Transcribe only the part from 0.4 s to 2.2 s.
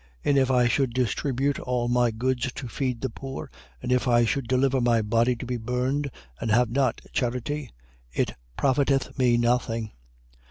I should distribute all my